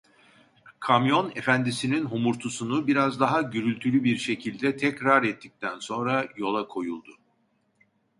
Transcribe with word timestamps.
Kamyon, 0.79 1.31
efendisinin 1.35 2.05
homurtusunu 2.05 2.87
biraz 2.87 3.19
daha 3.19 3.41
gürültülü 3.41 4.03
bir 4.03 4.17
şekilde 4.17 4.77
tekrar 4.77 5.23
ettikten 5.23 5.79
sonra 5.79 6.27
yola 6.37 6.67
koyuldu. 6.67 7.17